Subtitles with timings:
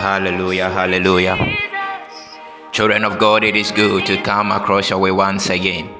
[0.00, 1.36] Hallelujah, hallelujah.
[2.72, 5.92] Children of God, it is good to come across your way once again.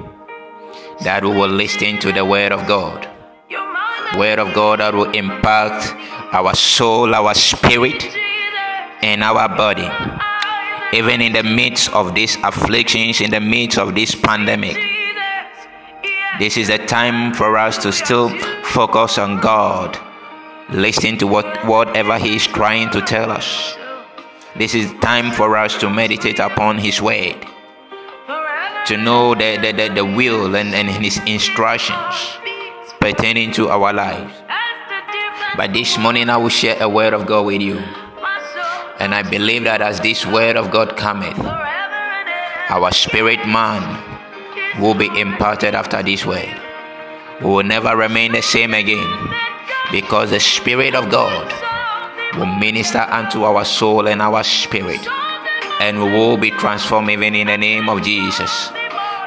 [1.03, 3.07] That we will listen to the word of God.
[4.17, 5.93] Word of God that will impact
[6.33, 8.03] our soul, our spirit,
[9.03, 9.91] and our body.
[10.97, 14.79] Even in the midst of these afflictions, in the midst of this pandemic.
[16.39, 18.31] This is a time for us to still
[18.63, 19.99] focus on God,
[20.71, 23.77] listen to what whatever He is trying to tell us.
[24.57, 27.37] This is time for us to meditate upon His word,
[28.87, 32.15] to know the, the, the, the will and, and His instructions
[33.01, 34.35] pertaining to our lives.
[35.57, 37.79] But this morning I will share a word of God with you.
[38.99, 41.39] And I believe that as this word of God cometh,
[42.69, 43.83] our spirit man
[44.81, 46.55] will be imparted after this word.
[47.41, 49.09] We will never remain the same again
[49.91, 51.70] because the Spirit of God
[52.37, 55.07] will minister unto our soul and our spirit,
[55.81, 58.71] and we will be transformed even in the name of Jesus.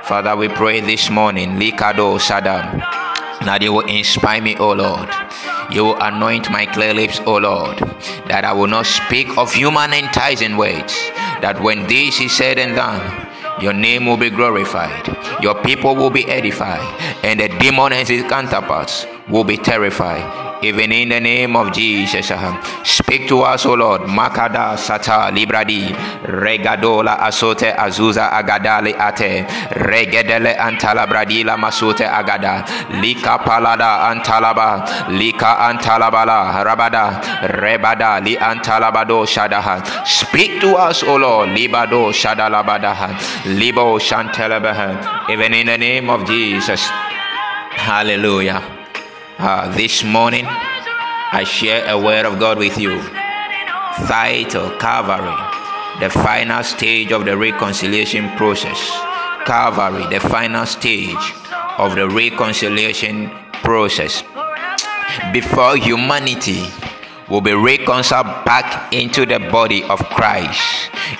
[0.03, 2.79] Father, we pray this morning, Likado Saddam,
[3.45, 5.09] that you will inspire me, O Lord.
[5.71, 7.77] You will anoint my clear lips, O Lord,
[8.27, 10.93] that I will not speak of human enticing words,
[11.41, 13.01] that when this is said and done,
[13.61, 15.07] your name will be glorified,
[15.41, 16.81] your people will be edified,
[17.23, 22.31] and the demon and his counterparts will be terrified even in the name of Jesus.
[22.31, 24.01] Uh, speak to us, O Lord.
[24.01, 25.91] Makada sata libradi
[26.23, 32.65] regadola asote azuza agadale ate regedele antala bradila masote agada
[33.01, 37.21] lika palada antalaba lika antalabala rabada
[37.61, 39.83] rebada li antalabado shadaha.
[40.07, 41.49] Speak to us, O Lord.
[41.49, 45.29] Libado shadalabadaha libo shantalabaha.
[45.29, 46.81] Even in the name of Jesus.
[47.75, 48.82] Hallelujah.
[49.37, 53.01] Uh, this morning, I share a word of God with you.
[54.07, 55.33] Title Calvary,
[55.99, 58.77] the final stage of the reconciliation process.
[59.45, 61.33] Calvary, the final stage
[61.77, 63.31] of the reconciliation
[63.63, 64.23] process.
[65.33, 66.65] Before humanity
[67.27, 70.61] will be reconciled back into the body of Christ.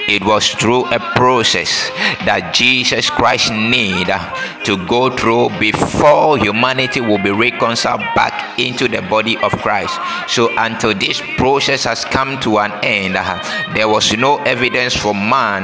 [0.08, 1.90] It was through a process
[2.26, 4.20] that Jesus Christ needed
[4.66, 10.00] to go through before humanity will be reconciled back into the body of Christ.
[10.28, 13.16] So until this process has come to an end,
[13.76, 15.64] there was no evidence for man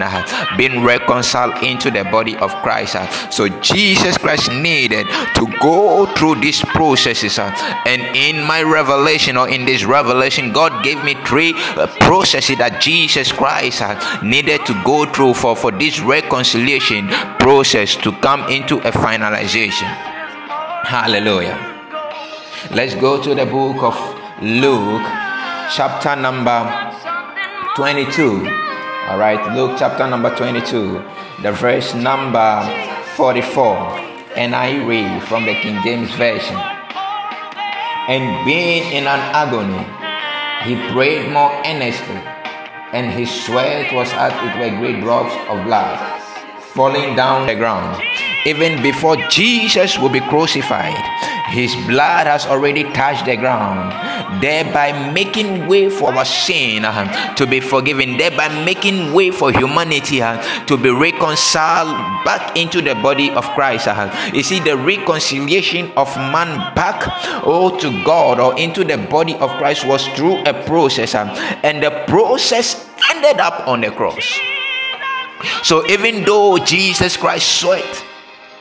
[0.58, 2.96] being reconciled into the body of Christ.
[3.32, 7.40] So Jesus Christ needed to go through these processes.
[7.40, 12.82] And in my revelation or in this revelation God gave me three uh, processes that
[12.82, 13.82] Jesus Christ
[14.30, 17.08] needed to go through for, for this reconciliation
[17.40, 19.90] process to come into a finalization.
[20.86, 21.58] Hallelujah.
[22.72, 23.96] Let's go to the book of
[24.42, 25.02] Luke,
[25.74, 26.62] chapter number
[27.76, 28.48] 22.
[29.10, 31.04] All right, Luke chapter number 22,
[31.42, 32.62] the verse number
[33.16, 33.74] 44.
[34.38, 36.56] And I read from the King James Version.
[38.08, 39.82] And being in an agony,
[40.64, 42.22] he prayed more earnestly,
[42.94, 46.19] and his sweat was as it were great drops of blood
[46.74, 48.02] falling down the ground.
[48.46, 50.96] Even before Jesus will be crucified,
[51.50, 53.92] his blood has already touched the ground,
[54.42, 60.22] thereby making way for our sin uh, to be forgiven, thereby making way for humanity
[60.22, 61.92] uh, to be reconciled
[62.24, 63.88] back into the body of Christ.
[63.88, 64.10] Uh.
[64.34, 67.04] You see, the reconciliation of man back
[67.44, 72.06] oh, to God or into the body of Christ was through a process, and the
[72.08, 74.40] process ended up on the cross.
[75.64, 78.06] So even though Jesus Christ sweat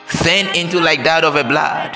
[0.09, 1.93] turned into like that of a blood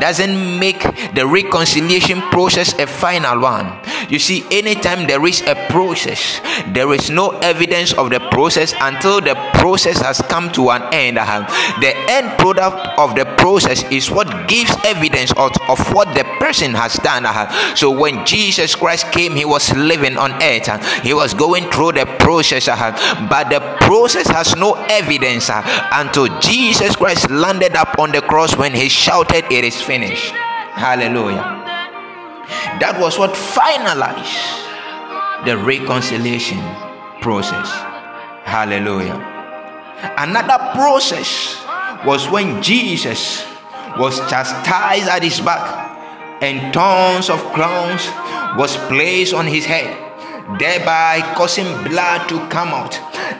[0.00, 0.82] doesn't make
[1.14, 3.78] the reconciliation process a final one.
[4.08, 9.20] You see, anytime there is a process, there is no evidence of the process until
[9.20, 11.18] the process has come to an end.
[11.18, 11.46] Uh-huh.
[11.80, 16.74] The end product of the process is what gives evidence of, of what the person
[16.74, 17.24] has done.
[17.24, 20.68] Uh, so when Jesus Christ came, he was living on earth,
[21.00, 22.76] he was going through the process, uh,
[23.30, 25.62] but the process has no evidence uh,
[25.92, 30.32] until Jesus Christ landed up on the cross when he shouted, It is finished.
[30.76, 31.64] Hallelujah.
[32.76, 34.36] That was what finalized
[35.46, 36.60] the reconciliation
[37.22, 37.72] process.
[38.44, 39.16] Hallelujah.
[40.18, 41.56] Another process
[42.04, 43.46] was when Jesus
[43.96, 45.83] was chastised at his back
[46.44, 48.04] and tons of crowns
[48.58, 49.88] was placed on his head
[50.58, 52.94] thereby causing blood to come out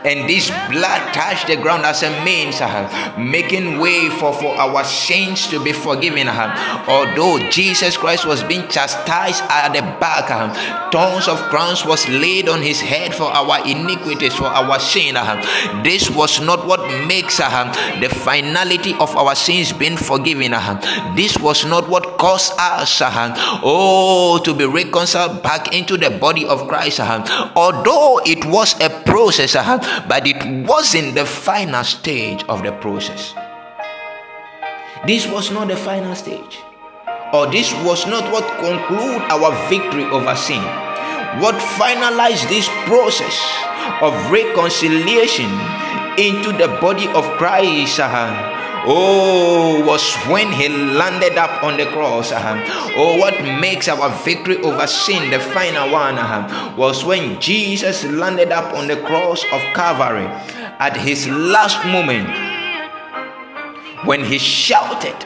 [0.05, 4.85] and this blood touched the ground as a means, uh, making way for, for our
[4.85, 6.29] sins to be forgiven.
[6.29, 12.09] Uh, although Jesus Christ was being chastised at the back, uh, thorns of crowns was
[12.09, 15.15] laid on his head for our iniquities, for our sin.
[15.83, 20.53] This was not what makes the finality of our sins being forgiven.
[21.15, 23.03] This was not what caused us,
[23.63, 27.01] oh, to be reconciled back into the body of Christ.
[27.01, 29.55] Although it was a process,
[30.09, 33.35] but it wasn't the final stage of the process.
[35.07, 36.61] This was not the final stage,
[37.33, 40.63] or this was not what conclude our victory over sin.
[41.41, 43.37] What finalized this process
[44.01, 45.51] of reconciliation
[46.17, 48.01] into the body of Christ?
[48.01, 52.33] Uh, Oh, was when he landed up on the cross.
[52.33, 58.05] Uh, oh, what makes our victory over sin the final one uh, was when Jesus
[58.05, 60.27] landed up on the cross of Calvary
[60.79, 62.29] at his last moment
[64.05, 65.17] when he shouted,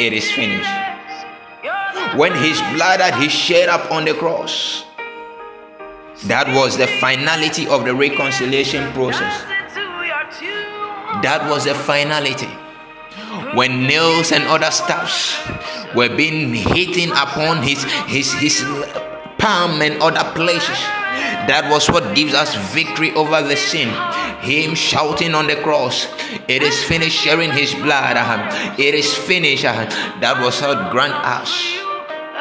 [0.00, 0.68] It is finished.
[2.18, 4.84] When his blood that he shed up on the cross.
[6.24, 9.42] That was the finality of the reconciliation process.
[11.22, 12.48] That was the finality
[13.54, 15.36] when nails and other staffs
[15.94, 18.62] were being hitting upon his his his
[19.38, 20.78] palm and other places
[21.46, 23.88] that was what gives us victory over the sin.
[24.42, 26.06] Him shouting on the cross
[26.48, 28.16] it is finished sharing his blood.
[28.78, 29.62] It is finished.
[29.62, 31.50] That was how grant us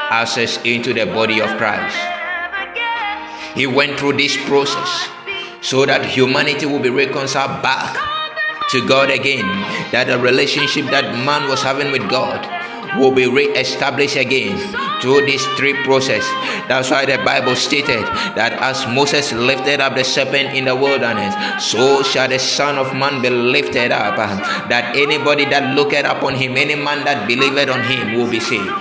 [0.10, 1.98] access into the body of christ.
[3.56, 5.07] He went through this process
[5.62, 7.95] so that humanity will be reconciled back
[8.75, 9.48] to God again,
[9.95, 12.44] that the relationship that man was having with God
[13.00, 14.60] will be re-established again
[15.01, 16.24] through this three process.
[16.68, 18.04] That's why the Bible stated
[18.36, 22.94] that as Moses lifted up the serpent in the wilderness, so shall the Son of
[22.94, 24.16] Man be lifted up.
[24.68, 28.72] That anybody that looketh upon him, any man that believeth on him will be saved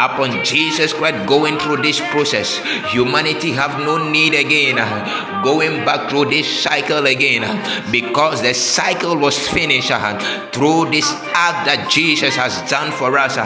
[0.00, 2.58] upon Jesus Christ going through this process.
[2.90, 8.54] Humanity have no need again uh, going back through this cycle again uh, because the
[8.54, 10.18] cycle was finished uh,
[10.50, 13.36] through this act that Jesus has done for us.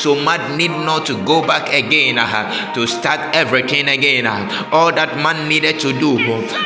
[0.00, 2.16] So man need not to go back again
[2.74, 4.26] to start everything again.
[4.72, 6.18] All that man needed to do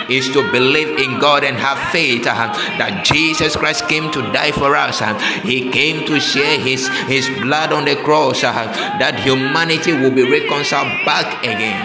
[0.08, 4.74] is to believe in God and have faith that Jesus Christ came to die for
[4.74, 5.00] us.
[5.42, 11.04] He came to share his, his blood on the cross that humanity will be reconciled
[11.04, 11.82] back again.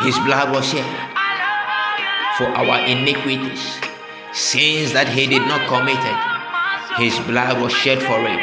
[0.00, 0.86] His blood was shed
[2.36, 3.78] for our iniquities,
[4.32, 5.98] sins that he did not commit.
[6.98, 8.42] His blood was shed for it.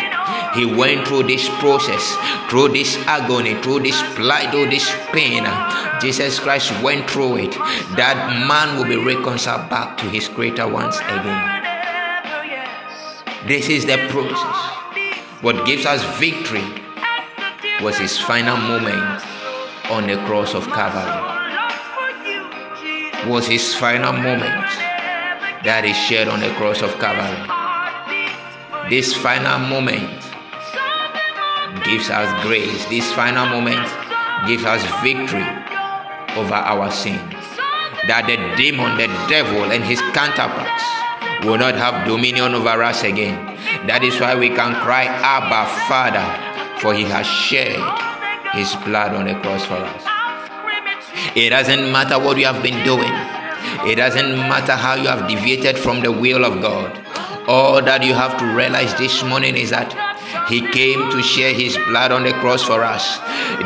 [0.56, 2.16] He went through this process,
[2.50, 5.44] through this agony, through this plight, through this pain.
[6.00, 7.52] Jesus Christ went through it.
[8.00, 11.52] That man will be reconciled back to his creator once again.
[13.48, 14.76] This is the process.
[15.42, 16.64] What gives us victory
[17.81, 19.22] was his final moment
[19.92, 21.33] on the cross of Calvary.
[23.30, 24.69] Was his final moment
[25.63, 27.36] that he shared on the cross of Calvary.
[28.89, 30.07] This final moment
[31.83, 32.86] gives us grace.
[32.86, 33.86] This final moment
[34.48, 35.45] gives us victory
[36.38, 37.19] over our sin.
[38.07, 40.83] That the demon, the devil, and his counterparts
[41.44, 43.57] will not have dominion over us again.
[43.88, 46.45] That is why we can cry, Abba, Father,
[46.80, 47.80] for he has shed
[48.54, 50.04] his blood on the cross for us.
[51.36, 53.12] It doesn't matter what you have been doing,
[53.89, 57.01] it doesn't matter how you have deviated from the will of God.
[57.48, 60.05] All that you have to realize this morning is that
[60.48, 63.18] he came to share his blood on the cross for us.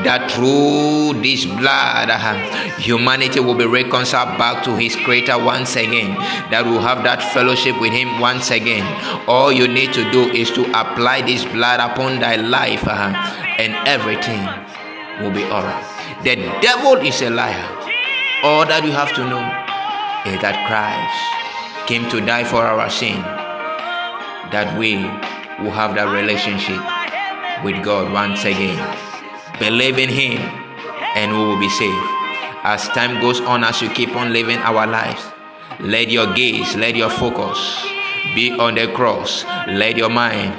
[0.03, 2.35] That through this blood, uh,
[2.77, 6.15] humanity will be reconciled back to his creator once again.
[6.51, 8.85] That we'll have that fellowship with him once again.
[9.27, 13.11] All you need to do is to apply this blood upon thy life, uh,
[13.59, 14.39] and everything
[15.21, 15.83] will be alright.
[16.23, 17.67] The devil is a liar.
[18.43, 19.43] All that you have to know
[20.31, 23.19] is that Christ came to die for our sin.
[24.51, 24.95] That we
[25.61, 26.79] will have that relationship
[27.63, 28.79] with God once again.
[29.59, 30.39] Believe in Him
[31.15, 32.07] and we will be saved.
[32.63, 35.23] As time goes on, as you keep on living our lives,
[35.79, 37.57] let your gaze, let your focus
[38.35, 39.43] be on the cross.
[39.67, 40.53] Let your mind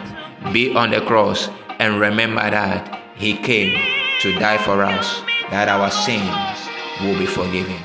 [0.52, 3.76] be on the cross and remember that He came
[4.21, 6.69] to die for us, that our sins
[7.00, 7.76] will be forgiven.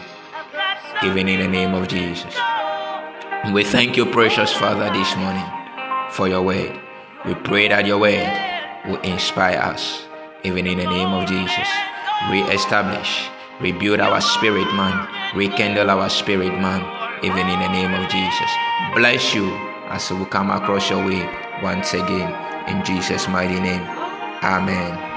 [1.04, 2.36] Even in the name of Jesus.
[3.54, 5.46] We thank you, precious Father, this morning
[6.12, 6.85] for your word.
[7.28, 8.28] We pray that your word
[8.88, 10.06] will inspire us,
[10.44, 11.70] even in the name of Jesus.
[12.30, 13.30] Re establish
[13.62, 15.08] Rebuild our spirit, man.
[15.34, 16.84] Rekindle our spirit, man.
[17.24, 18.52] Even in the name of Jesus.
[18.94, 19.48] Bless you
[19.88, 21.24] as we come across your way
[21.64, 22.28] once again.
[22.68, 23.82] In Jesus' mighty name.
[24.44, 25.15] Amen.